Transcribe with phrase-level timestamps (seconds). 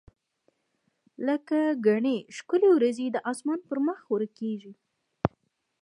[1.27, 4.73] لکه ګڼي ښکلي وریځي د اسمان پر مخ ورکیږي